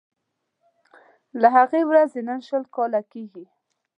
له 1.41 1.47
هغې 1.57 1.81
ورځي 1.89 2.21
نن 2.27 2.39
شل 2.47 2.63
کاله 2.75 2.99
تیریږي 3.11 3.45